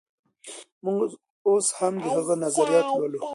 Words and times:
موږ 0.83 1.09
اوس 1.47 1.67
هم 1.77 1.93
د 2.03 2.05
هغه 2.15 2.35
نظريات 2.43 2.85
لولو. 2.97 3.19